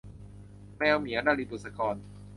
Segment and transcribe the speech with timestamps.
[0.77, 1.95] แมวเหมียว- นลิน บุษกร